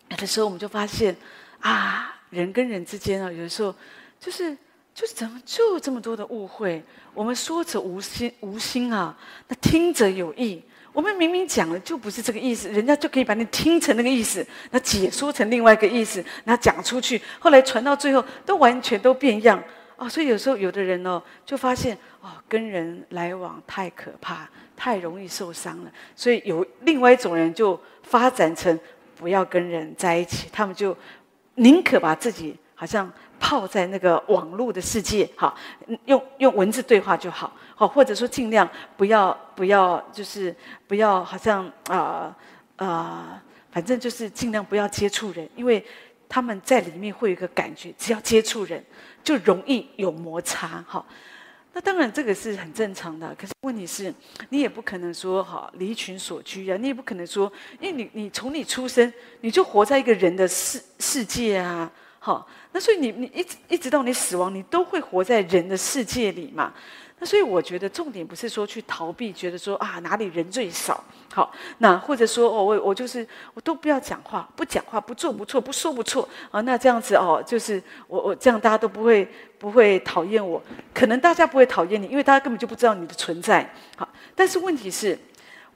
[0.09, 1.17] 有的时候我们就发现
[1.61, 3.75] 啊，人跟人之间啊，有的时候
[4.21, 4.57] 就是
[4.95, 6.83] 就是怎么就这么多的误会？
[7.15, 9.17] 我们说者无心无心啊，
[9.49, 10.63] 那听者有意。
[10.93, 19.63] 我们明明讲的就不是这个意思，人家就可以把你听成那个意思，那解说成另外一个意思，那讲出去，后来传到最后都完全都变样。
[20.03, 25.93] 哦，所以有时候有的人哦，就发现哦，跟人来往太可怕，太容易受伤了。
[26.17, 28.77] 所以有另外一种人就发展成
[29.15, 30.97] 不要跟人在一起，他们就
[31.55, 35.57] 宁可把自己好像泡在那个网络的世界，好，
[36.07, 40.53] 用用文字对话就好，好，或者说尽量不要不要，就是
[40.89, 42.37] 不要好像啊啊、
[42.79, 45.87] 呃呃，反正就是尽量不要接触人，因为
[46.29, 48.85] 他们在里面会有一个感觉，只要接触人。
[49.23, 51.05] 就容易有摩擦，哈。
[51.75, 53.35] 那当然这个是很正常的。
[53.35, 54.13] 可是问题是，
[54.51, 62.47] 你也不可能说哈离群索居啊，你也不可能说，因为你你从你出生你就活在一个人的世世界啊，好。
[62.73, 66.73] 那所以你你一直一直到你死亡，你都会活在人的世界里嘛。
[67.25, 79.27] 所以我觉得重点不是说去逃避，觉得说啊哪里人最少，好，那或者说哦我我就是我都不要讲话，不讲话，不做不错，不说不错啊，那这样子哦，就是我我这样大家都不会
[79.59, 80.61] 不会讨厌我，
[80.93, 85.17] 可能大家不会讨厌你，因为大家根本就不知道你的存在，好，但是问题是，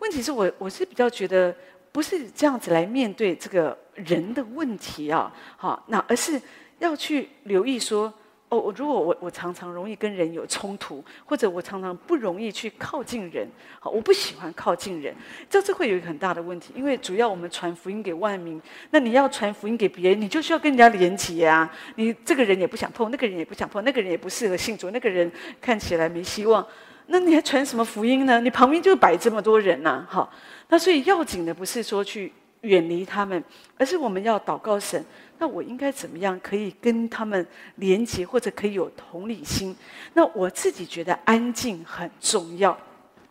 [0.01, 1.55] 问题是我我是比较觉得
[1.93, 6.41] 不是这样子来面对这个人的问题啊，好，那而是
[6.81, 8.13] 要去留意说。
[8.49, 13.49] 哦，如果我我常常容易跟人有冲突，或者我常常不容易去靠近人，
[13.81, 15.13] 好，我不喜欢靠近人，
[15.51, 25.29] 这这会有一个很大的问题，因为主要我们传福音给万民，那你要传福音给别人，你就需要跟人家连结啊，你这个人也不想碰，那个人也不想碰，那个人也不适合信主，那个人
[25.61, 26.65] 看起来没希望，
[27.09, 28.41] 那你还传什么福音呢？
[28.41, 30.33] 你旁边就摆这么多人呐，好，
[30.69, 33.43] 那所以要紧的不是说去远离他们，
[33.77, 35.05] 而是我们要祷告神。
[35.39, 37.47] 那我应该怎么样可以跟他们
[37.77, 39.77] 连接，或者可以有同理心？
[40.15, 42.77] 那我自己觉得安静很重要，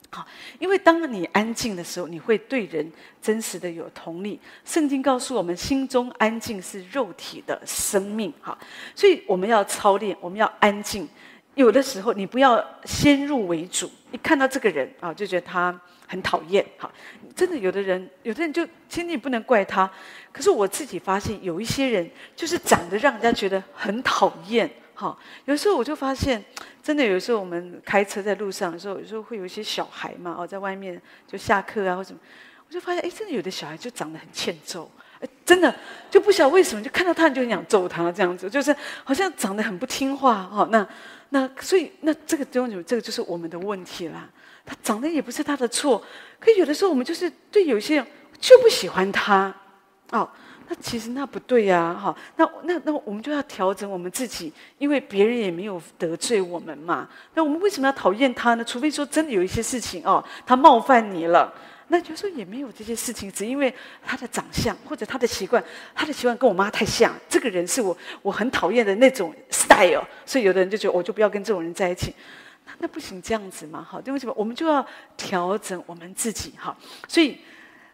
[0.09, 0.25] 好，
[0.59, 2.91] 因为当你安静的时候，你会对人
[3.21, 4.39] 真实的有同理。
[4.63, 8.57] 圣经告诉我们，心中安静是肉体的生命，好，
[8.95, 11.07] 所以我们要操练，我们要安静。
[11.55, 16.91] 有的时候，你不要先入为主，一看到这个人啊，就觉得他很讨厌，好，
[17.35, 19.89] 真的有的人，有的人就其实你不能怪他。
[20.31, 25.17] 可是我自己发现，有一些人就是长得让人家觉得很讨厌，哈。
[25.45, 26.43] 有时候我就发现，
[26.83, 32.19] 真的有时候我们开车在路上的时候，有时候会有一些小孩嘛，哦，在外面就下课啊或什么，
[32.67, 34.91] 我就发现，哎，真的有的小孩就长得很欠揍，
[35.45, 35.73] 真的
[36.09, 40.67] 就不晓得为什么，就看到他你就很想揍他这样子，就是好像长得很不听话，哈。
[40.71, 40.85] 那
[41.29, 44.27] 那所以那这个东西，这个就是我们的问题啦。
[44.65, 46.03] 他长得也不是他的错，
[46.39, 48.07] 可有的时候我们就是对有些人
[48.39, 49.53] 就不喜欢他。
[50.09, 50.27] 哦，
[50.67, 57.07] 那其实那不对呀，哈，那那那我们就要调整我们自己，因为别人也没有得罪我们嘛。
[57.35, 58.63] 那我们为什么要讨厌他呢？
[58.63, 61.53] 除非说真的有一些事情哦，他冒犯你了，
[61.87, 63.73] 那就说也没有这些事情，只因为
[64.05, 72.13] 他的长相或者他的习惯，他的习惯跟我妈太像，这个人是我我很讨厌的那种 style，所以有的人就觉得我就不要跟这种人在一起，
[72.65, 74.33] 那那不行这样子嘛，哈，因为什么？
[74.35, 76.75] 我们就要调整我们自己，哈，
[77.07, 77.37] 所以。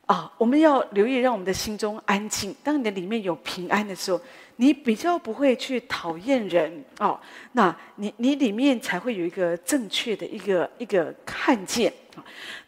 [0.07, 2.53] 啊，我们要留意，让我们的心中安静。
[2.61, 4.19] 当你的里面有平安的时候，
[4.57, 7.19] 你比较不会去讨厌人哦。
[7.53, 11.91] 那你你里面才会有一个正确的一个一个看见。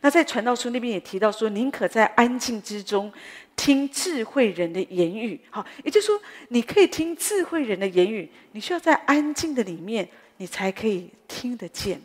[0.01, 3.11] 那在传道书那边也提到说，宁可在安静之中
[3.55, 5.39] 听智慧人的言语。
[5.49, 11.97] 好，也就是说，你可以听智慧人的言语，你需要在安静的里面，你才可以听得见。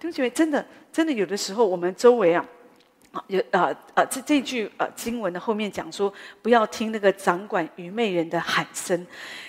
[0.00, 2.44] 弟兄姐妹，真的真的，有的时候我们周围啊。
[3.26, 9.06] 有啊啊，这这句呃经文的后面讲说，不要听那个掌管愚昧人的喊声。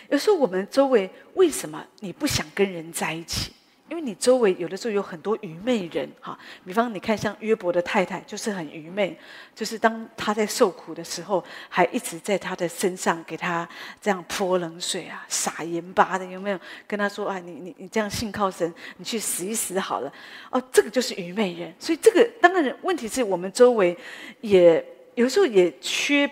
[0.10, 3.52] 有时候我们周围为什么你不想跟人在一起？
[3.90, 9.18] 因为你周围有的时候有很多愚昧人哈，比方你看像约伯的太太就是很愚昧，
[9.56, 13.68] 就是当他在受苦的时候，还一直在他的身上给他
[14.00, 16.60] 这样泼冷水啊，撒盐巴的，有没有？
[16.88, 20.14] 跟他说啊，你你你这样信靠神，你去死一死好了。
[20.50, 21.74] 哦，这个就是愚昧人。
[21.80, 23.98] 所以这个当然问题是我们周围
[24.42, 26.30] 也有时候也缺。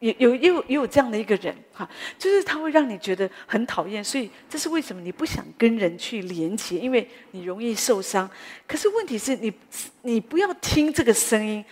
[0.00, 8.28] 也有也有也有这样的一个人哈，就是他会让你觉得很讨厌，所以这是为什么你不想跟人去连接，因为你容易受伤。
[8.66, 9.52] 可是问题是你
[10.02, 11.64] 你不要听这个声音，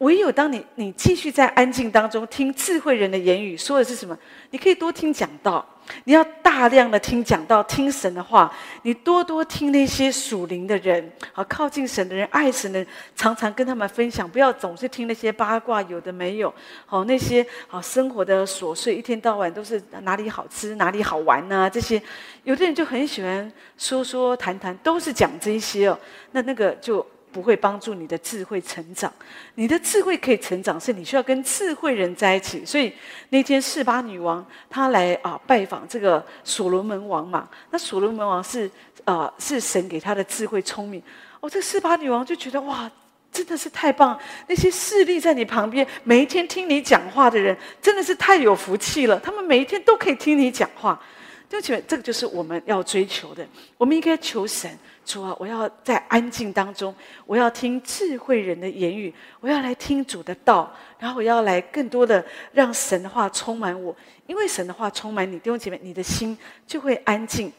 [0.00, 4.16] 唯有当你你继续在安静当中听智慧人的言语，说的是什么？
[4.50, 5.64] 你可以多听讲道。
[6.04, 8.50] 你要大量的听讲道，听神的话。
[8.82, 14.26] 你多多听那些属灵的人，好靠近神的人，爱神的人，常常跟他们分享。
[14.26, 16.54] 不要总是听那些八卦，有的没有。
[16.86, 22.00] 好那些好生活的琐碎，一天到晚都是哪里好吃，哪里好玩呐、这些
[22.44, 25.98] 有的人就很喜欢说说谈谈，都是讲这些哦。
[26.32, 27.06] 那那个就。
[27.32, 29.12] 不会帮助你的智慧成长，
[29.54, 32.64] 你的智慧可以成长，是你需要跟智慧人在一起。
[32.64, 32.92] 所以
[33.30, 38.70] 那天示巴女王她来啊拜访这个所罗门王嘛，那所罗门王是
[39.04, 41.02] 啊是神给他的智慧聪明
[41.40, 42.90] 哦，这示巴女王就觉得哇，
[43.32, 44.18] 真的是太棒！
[44.48, 49.18] 那些势力在你旁边，每一天听你讲话的人，真的是太有福气了。
[49.20, 51.00] 他们每一天都可以听你讲话，
[51.50, 53.46] 就觉得这个就是我们要追求的。
[53.76, 54.70] 我们应该求神。
[55.04, 56.94] 主啊，我要在安静当中，
[57.26, 63.96] 我要听智慧人的言语，我要来听主的道，然后我要来更多的让神的话充满我，
[64.28, 67.52] 因为神的话充满你，弟兄姐妹，你的心就会安静。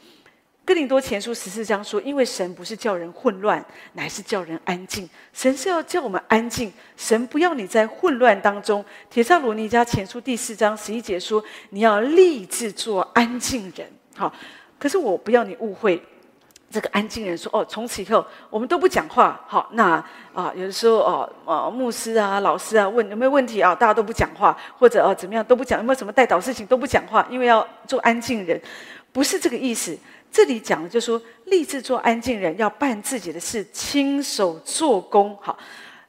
[0.63, 5.09] 哥林多前书十四章说，因为神不是叫人混乱，乃是叫人安静。
[5.33, 8.85] 神是要叫我们安静，神不要你在混乱当中。
[9.09, 13.87] 帖撒罗尼加前书第四章十一节说，你要立志做安静人。
[14.15, 14.31] 好，
[14.77, 16.01] 可是我不要你误会。
[16.69, 19.43] 这个安静人说：“哦，从此以后我们都不讲话。
[19.45, 20.01] 好，那
[20.33, 28.61] 啊，有的时候哦，啊，牧师啊、老师啊问有没有问题啊，大家都不讲话，或者哦怎么样都不讲，有没有什么代祷事情都不讲话，因为要做安静人，
[29.11, 29.97] 不是这个意思。
[30.31, 35.37] 这里讲的就是说，立志做安静人，要办自己的事，亲手做工。
[35.41, 35.57] 好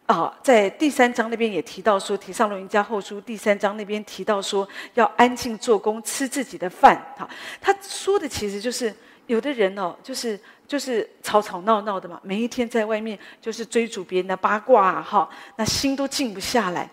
[0.06, 7.00] 啊，在第三章那边也提到说，《提上罗云家后书》第三章那边提到说，要安静做工，吃自己的饭。
[7.18, 7.28] 好，
[7.60, 8.94] 他说的其实就是。”
[9.28, 16.90] 有的人哦，就是就是吵吵闹闹的嘛，每一天在外面就是追逐别人的八卦，哈，那心都静不下来。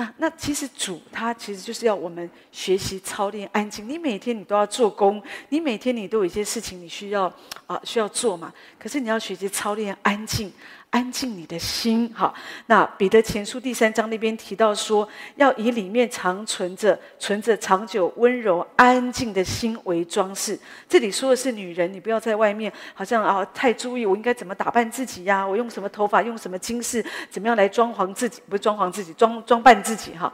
[0.00, 3.86] 那那其实主他其实就是要我们学习操练安静。
[3.86, 7.30] 你每天你都要做工，你每天你都有一些事情你需要
[7.66, 8.50] 啊需要做嘛。
[8.78, 10.50] 可是你要学习操练安静。
[10.90, 12.34] 安静你的心，好。
[12.66, 20.58] 那彼得前书第三章那边提到说，要以里面常存着、存着长久温柔安静的心为装饰。
[20.88, 25.46] 这里说的是女人，你不要在外面好像啊太注意，我应该怎么打扮自己呀？
[25.46, 28.42] 我用什么头发，用什么金饰，怎么样来装潢自己？
[28.48, 30.32] 不是装潢自己，装装扮自己哈。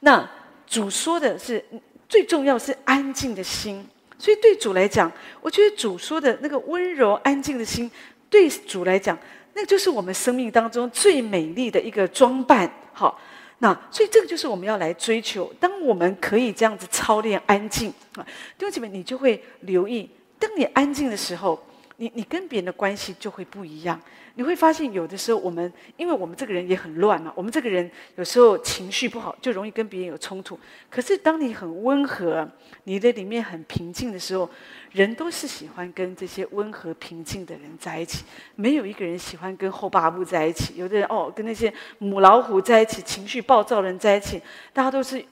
[0.00, 0.28] 那
[0.66, 1.64] 主说的是
[2.06, 3.82] 最重要是安静的心，
[4.18, 7.90] 所以对主来讲，我觉得主说的那个温柔安静的心，
[8.28, 9.18] 对主来讲。
[9.58, 13.18] 那就是我们生命当中最美丽的一个装扮，好，
[13.60, 15.50] 那所以这个就是我们要来追求。
[15.58, 18.20] 当我们可以这样子操练安静啊，
[18.58, 21.58] 弟兄姐妹，你就会留意，当你安静的时候，
[21.96, 24.00] 你你跟别人的关系就会不一样。
[24.38, 30.60] 你会发现，有的时候我们，因为我们这个人也很乱嘛，我们这个人有时候情绪不好，就容易跟别人有冲突。
[30.90, 32.46] 可是当你很温和，
[32.84, 34.46] 你的里面很平静的时候，
[34.92, 38.26] 人都是喜欢跟这些温和平静的人在一起。
[38.56, 40.74] 没有一个人喜欢跟后巴布在一起。
[40.76, 44.42] 有的人哦，跟那些母老虎在一起，情绪暴躁的人在一起，
[44.74, 45.24] 大家都是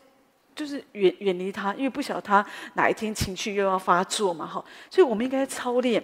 [0.55, 4.64] 就是远远离他，因为不晓得他哪一天情绪又要发作嘛，哈。
[4.88, 6.03] 所以我们应该操练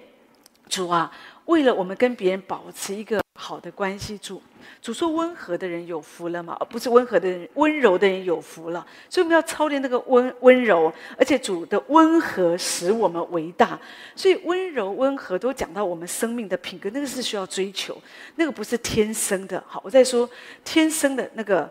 [0.71, 1.13] 主啊。
[1.47, 4.41] 为了我们跟别人保持一个好的关系，主
[4.81, 8.87] 主说温和的人有福了嘛，而不是温和的人，温柔的人有福了。
[9.09, 13.77] 所以我们要操练那个温温柔，而且主的温和使我们为大。
[14.15, 18.01] 所以温柔温和都讲到我们生命的品格，那个是需要追求，
[18.37, 19.61] 那个不是天生的。
[19.67, 20.29] 好，我再说
[20.65, 21.69] 天生的那个。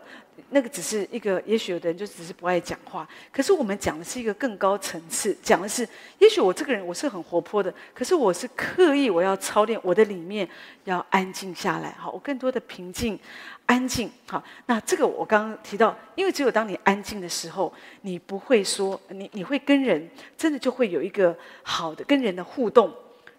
[0.50, 3.08] 那个只是一个，也许有的人就只是不爱讲话。
[3.32, 5.86] 可是我们讲的是一个更高层次，讲的是，
[6.18, 10.48] 也许我这个人我是很活泼的，可是我是刻意我要操练我的里面
[10.84, 13.18] 要安静下来，好，我更多的平静、
[13.66, 14.42] 安静，好。
[14.66, 17.72] 那这个我刚刚提到，因为只有当你安静的时候，
[18.02, 22.92] 你不会说你你会跟人真的就会有一个好的跟人的互动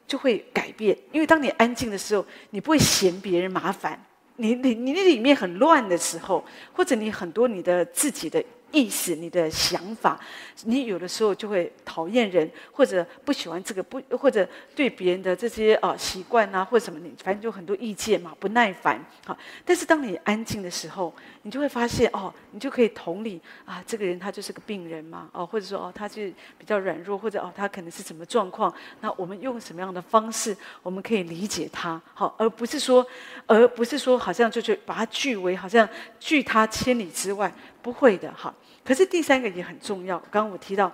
[0.08, 4.00] 就会改变，因为当你安静的时候，你不会嫌别人麻烦。
[4.42, 8.44] 你你你那里面很乱的时候，或者你很多你的自己的。
[8.72, 10.20] 意思，你的想法，
[10.64, 19.04] 你有的时候就会讨厌人，或者不喜欢这个，不或者对别人的这些啊习惯啊，或者什么，你反正就很多意见嘛，不耐烦。
[19.26, 26.24] 好，但是当你安静的时候，你就会发现哦，你就可以同理啊，这个人他就是个病人嘛，哦，或者说哦，他就
[26.58, 28.74] 比较软弱，或者哦，他可能是什么状况？
[29.02, 32.02] 那我们用什么样的方式，我们可以理解他？
[32.14, 33.06] 好，而不是说，
[33.46, 35.88] 而不是说，好像就去把他拒为，好像
[36.20, 37.52] 拒他千里之外。
[37.82, 38.54] 不会的，哈。
[38.84, 40.18] 可是第三个也很重要。
[40.32, 40.92] 刚刚我提到，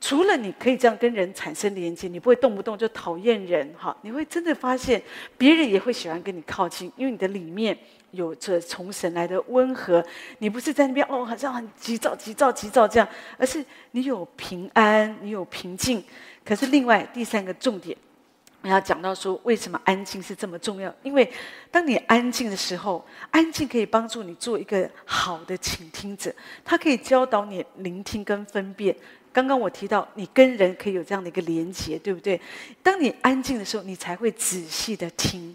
[0.00, 3.96] 除了你可以这样跟人产生连接，你不会动不动就讨厌人，哈。
[4.02, 5.02] 你会真的发现，
[5.38, 7.76] 别人也会喜欢跟你靠近，因为你的里面
[8.10, 10.04] 有着从神来的温和。
[10.38, 16.04] 你不是在那边哦，好像很急躁、急躁、急躁这样，而是你有平安，你有平静。
[16.44, 17.96] 可是另外第三个重点。
[18.64, 20.92] 我要讲到说，为什么安静是这么重要？
[21.02, 21.30] 因为
[21.70, 28.96] 当你安静的时候，安静可以帮助你做一个好的倾听者，它可以教导你聆听跟分辨。
[29.34, 32.40] 刚刚我提到，你跟人可以有这样的一个连结，对不对？
[32.82, 35.54] 当你安静的时候，你才会仔细的听。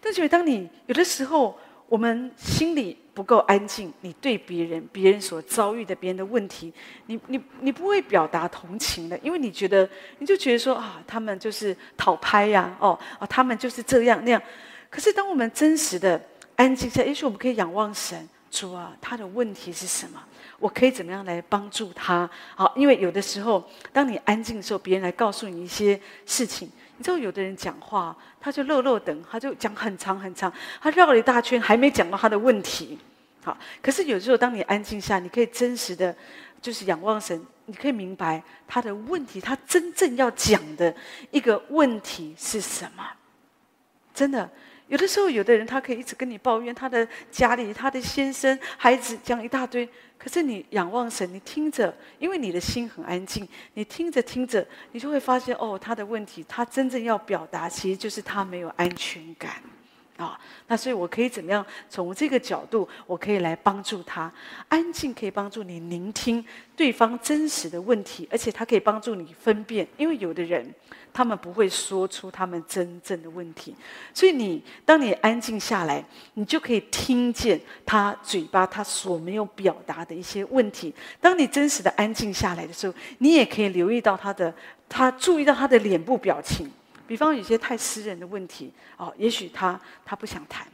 [0.00, 6.70] 但是当你有的时候，我们心里不够安静，你对别人、别人所遭遇的、别人的问题，
[7.06, 14.42] 你、你、你不会表达同情的，因为你觉得，你就觉得说啊，他们就是讨拍呀，哦，啊，他们就是这样那样。
[14.90, 16.22] 可是当我们真实的
[16.56, 20.22] 安静下，也许我们可以仰望神，主啊，他的问题是什么？
[20.58, 22.28] 我可以怎么样来帮助他？
[22.54, 26.70] 好，因为有的时候，当你安静的时候，别人来告诉你一些事情。
[26.96, 32.98] 你知道，有的人讲话，他就落落等，他就讲很长很长，他绕了一大圈，还没讲到他的问题。
[33.44, 36.14] 好，可是有时候，当你安静下，你可以真实的，
[36.60, 40.94] 就是仰望神，你可以明白他的问题，他真正要讲的
[41.30, 43.04] 一个问题是什么。
[44.14, 44.50] 真的。
[44.88, 49.88] 有的时候，有的人他可以一直跟你抱怨他的家里、他的先生、孩子，讲一大堆。
[50.18, 59.62] 可是你仰望神，你听着，因为你的心很安静，你听着听着，你就会发现，哦，他的问题，他真正要表达，其实就是他没有安全感。
[60.16, 60.38] 啊，
[60.68, 64.32] 那所以我可以怎么样从这个角度，我可以来帮助他
[64.68, 66.44] 安静，可以帮助你聆听
[66.74, 70.74] 对方真实的问题，而且他可以帮助你分辨，因为有的人
[71.12, 73.74] 他们不会说出他们真正的问题，
[74.14, 76.02] 所以你当你安静下来，
[76.34, 80.94] 你就可以听见他嘴巴他所没有表达的一些问题。
[81.20, 84.54] 当你真实的安静下来的时候，你也可以留意到他的，
[84.88, 86.70] 他注意到他的脸部表情。
[87.06, 90.66] 比方有些太私人的问题，哦，也许他他不想谈，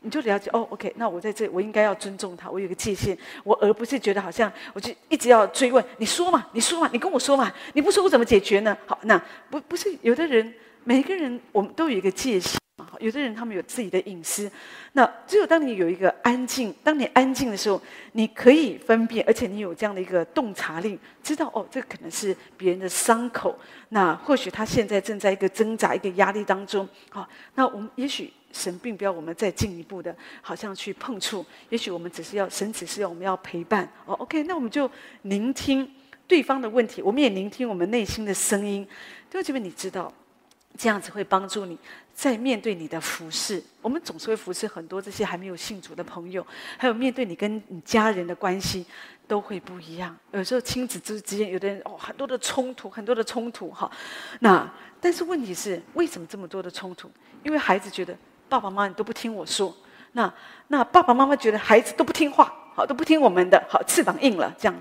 [0.00, 8.76] 你就了解哦，OK，那我在这，我应该要尊重他，我有个界限，我而不是觉得好像我就一直要追问，你说嘛，你说嘛，你跟我说嘛，你不说我怎么解决呢？
[8.86, 9.20] 好，那
[9.50, 12.58] 不不是有的人，每个人我们都有一个界限。
[12.98, 14.50] 有的人他们有自己的隐私，
[14.92, 17.80] 那只有当你有一个安静，当你安静的时候，
[18.12, 23.58] 你可以分辨，而且你有这样的一个洞察力，知道哦，这可能是别人的伤口，
[23.90, 26.88] 那或许他现在正在一个挣扎、一个压力当中。
[27.10, 33.88] 好，那我们也许神并不要我们再进一步的，好像去碰触，也许我们只是要神只是要我们要陪伴。
[34.06, 34.90] 哦，OK，那我们就
[35.22, 35.88] 聆听
[36.26, 38.84] 对方的问题，我们也聆听我们内心的声音。
[39.30, 40.12] 弟兄姐妹，你知道，
[40.76, 41.78] 这样子会帮助你。
[42.20, 46.46] 在面对你的服侍，我们总是会服侍很多这些还没有信主的朋友，
[46.76, 48.84] 还有面对你跟你家人的关系，
[49.26, 50.14] 都会不一样。
[50.32, 53.90] 有时候亲子之之间，有的人哦，很多的冲突，很多的冲突哈。
[54.40, 57.10] 那但是问题是，为什么这么多的冲突？
[57.42, 58.14] 因为孩子觉得
[58.50, 59.74] 爸爸妈妈你都不听我说，
[60.12, 60.30] 那
[60.68, 64.80] 那爸爸妈妈觉得孩子都不听话，好，都不听我们的，好，翅膀硬了这样。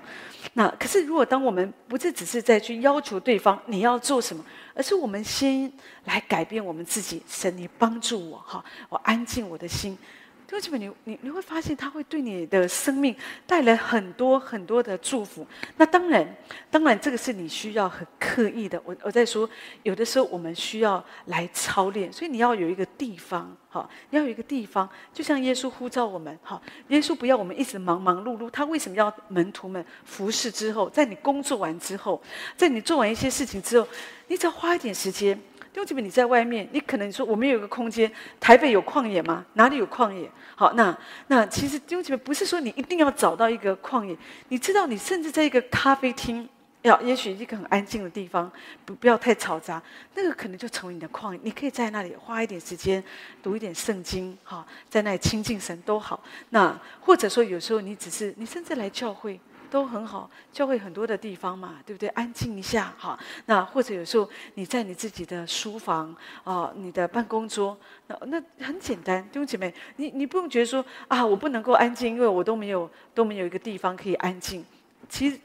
[0.54, 4.44] 那可是，如果当我们不是只是在去要求对方你要做什么，
[4.80, 5.69] 而是我们先
[6.05, 9.97] 来改变我们自己，神，你帮助我哈，我安静我的心。
[10.50, 15.45] 弟兄姊妹，你你你会发现，他会对你的生命带来很多很多的祝福。
[15.78, 16.36] 那当然，
[16.72, 18.82] 当然这个是你需要很刻意的。
[18.84, 19.47] 我我在说，
[19.84, 32.20] 有的时候我们需要来操练，所以你要有一个地方，哈，你要有一个地方，就像耶稣呼召我们，哈，耶稣不要我们一直忙忙碌碌，他为什么要门徒们服侍之后，在你工作完之后，
[32.58, 33.88] 在你做完一些事情之后，
[34.28, 35.39] 你只要花一点时间。
[35.72, 39.45] 弟兄姐妹，你在外面，你可能说我们有一个空间，台北有旷野吗？
[39.53, 40.30] 哪里有旷野？
[40.55, 40.97] 好，那
[41.28, 44.17] 那其实弟兄姐妹不是说你一定要找到一个旷野，
[44.47, 46.49] 你知道，你甚至在一个咖啡厅，
[46.82, 48.51] 要也许一个很安静的地方，
[48.84, 49.82] 不不要太嘈杂，
[50.15, 51.39] 那个可能就成为你的旷野。
[51.43, 53.03] 你可以在那里花一点时间
[53.43, 56.24] 读一点圣经，哈，在那里亲近神都好。
[56.49, 59.39] 那或者说有时候你只是你甚至来教会。
[59.70, 62.09] 都很好，教会很多的地方嘛，对不对？
[62.09, 63.17] 安静一下，哈。
[63.45, 74.65] 那或者有时候你在你自己的书房啊、你的办公桌，那那很简单，弟兄姐妹，你你不用觉得说啊，我不能够安静，因为我都没有都没有一个地方可以安静。
[75.07, 75.39] 其实。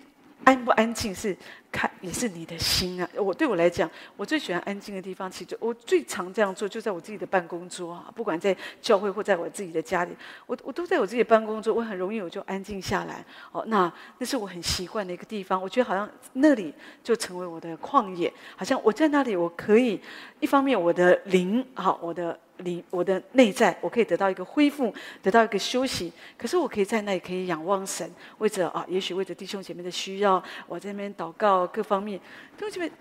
[0.45, 1.37] 安不安静是
[1.73, 3.09] 看也是你的心啊。
[3.17, 5.31] 我对我来讲，我最喜欢安静的地方。
[5.31, 8.13] 其实我最常这样做，就在我自己的办公桌啊。
[8.15, 10.17] 不管在教会或在我自己的家里，
[10.47, 11.75] 我我都在我自己的办公桌。
[11.75, 13.25] 我很容易我就安静下来。
[13.53, 15.61] 哦，那那是我很习惯的一个地方。
[15.61, 16.73] 我觉得好像那里
[17.03, 20.01] 就成为我的旷野，好像我在那里我可以
[20.41, 22.39] 一方面我的灵好，我的。
[22.59, 26.13] 里我的内在，我可以得到一个恢复，得到一个休息。
[26.39, 32.19] 可是我可以在那里可以仰望神，为着啊，也许为着弟兄姐妹的需要，我在那边祷告各方面。
[32.57, 32.93] 弟兄姐妹，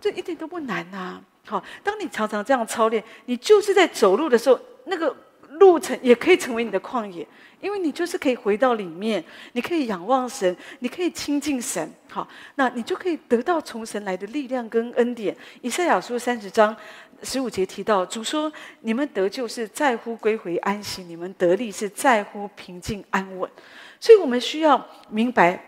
[0.00, 5.14] 这一点都不难呐、好，当你常常这样操练，你就是在走路的时候，那个
[5.50, 7.26] 路程也可以成为你的旷野，
[7.60, 11.92] 因为你就是可以回到里面，你可以仰望神，你可以亲近神。
[12.10, 15.36] 好，那你就可以得到从神来的力量跟恩典。
[15.60, 16.74] 以赛亚书三十章。
[17.22, 23.50] 十五节提到，主说：“你们得救是在乎归回安息，你们得力是在乎平静安稳。”
[24.00, 25.64] 所以，我们需要明白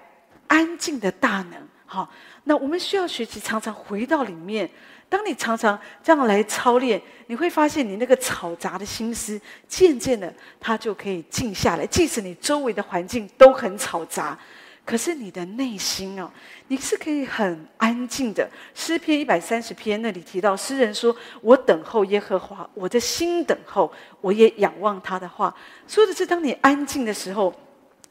[0.48, 1.54] 安静的大能。
[1.86, 2.10] 好，
[2.44, 4.68] 那我们需要学习常常回到里面。
[5.08, 11.86] 当你常常这样来操练，你会发现你那个嘈杂的心思，渐渐的，它就可以静下来。
[11.86, 14.36] 即使你周围的环境都很嘈杂。
[14.84, 16.30] 可是你的内心哦，
[16.68, 18.46] 你是可以很安静的。
[18.74, 25.54] 诗篇一百三十篇那里提到，诗人说：“我等候耶和华，我的心等候，我也仰望他的话。”
[25.88, 27.54] 说的是，当你安静的时候，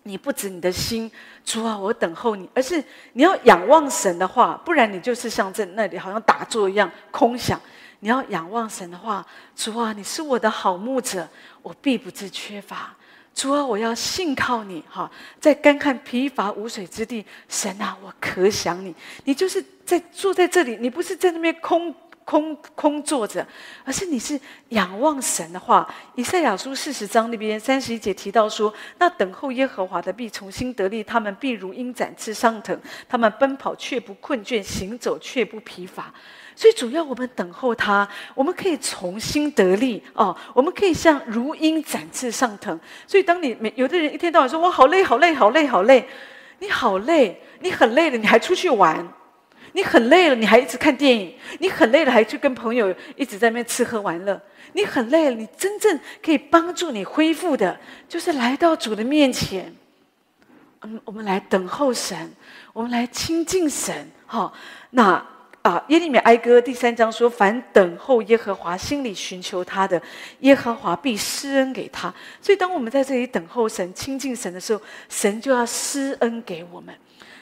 [0.02, 1.12] 你不止你的心，
[1.46, 7.62] 主啊，我等候你，而是你要仰望神的话，不然你就是像在那里好像打坐一样空想。
[8.00, 11.30] 你要仰望神的话，主啊，你是我的好牧者，
[11.62, 12.94] 我必不致缺乏。
[13.34, 15.10] 主啊，我要信靠你哈，
[15.40, 18.94] 在干旱疲乏无水之地，神啊，我可想你。
[19.26, 23.46] 你就是在坐在这里，你不是在那边空空空坐着，
[23.84, 25.92] 而是你是仰望神的话。
[26.16, 32.80] 以赛亚书四十章那边三十一节提到说：“那等候耶和华的必重新得力，他们必如鹰展翅上腾，
[33.10, 36.14] 他们奔跑却不困倦，行走却不疲乏。”
[36.56, 42.80] 所以主要我们等候他，我们可以重新得力哦，我们可以像如鹰展翅上腾。
[43.08, 46.08] 所以当你每有的人一天到晚说：“我好累，好累，好累，好累。”
[46.60, 49.06] 你好累，你很累了，你还出去玩。
[49.74, 54.40] 你很累了，你还一直看电影；你很累了，还去跟朋友一直在那边吃喝玩乐。
[54.74, 57.78] 你很累了，你真正可以帮助你恢复的，
[58.08, 59.76] 就是来到主的面前。
[60.84, 62.32] 嗯，我们来等候神，
[62.72, 64.10] 我们来亲近神。
[64.26, 64.54] 好、
[64.92, 65.26] 那
[65.64, 70.02] 啊，耶利米哀歌第三章说：“凡等候耶和华，心里寻求他的，
[70.42, 76.94] 耶和华必施恩给他。”所以，当我们在这里等候神、亲近神的时候，神就要施恩给我们。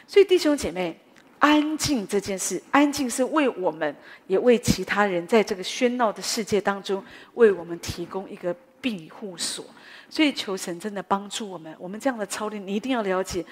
[0.06, 0.98] 所以，弟兄姐妹。
[1.40, 3.96] 安静这件事，安静是为我们，
[4.28, 7.04] 也为其他人，在这个喧闹的世界当中，
[7.34, 9.66] 为我们提供一个庇护所。
[10.08, 11.76] 所以，求神真的帮助我们。
[11.80, 13.44] 我们这样的操练，你一定要了解，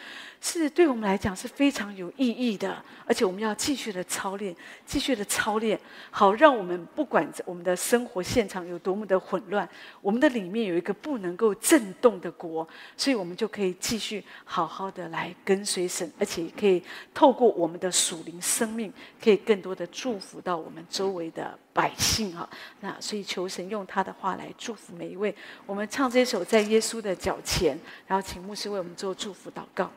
[0.42, 2.84] 是对我们来讲是非常有意义的。
[3.06, 5.80] 而且，我们要继续的操练，继续的操练，
[6.12, 9.68] 好让我们不管我们的生活现场有多么的混乱，
[10.02, 12.68] 我们的里面有一个不能够震动的国，
[12.98, 16.84] 所以我们就可以继续好好的来跟随神，而且可以
[17.14, 18.92] 透过我们的属灵生命，
[19.24, 22.48] 可以更多的祝福到我们周围的百姓哈。
[22.82, 25.34] 那所以，求神用他的话来祝福每一位。
[25.66, 26.40] 我们唱这首。
[26.50, 27.78] 在耶稣的脚前，
[28.08, 29.92] 然后请牧师为我们做祝福祷告。